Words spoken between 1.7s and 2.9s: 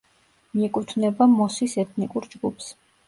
ეთნიკურ ჯგუფს.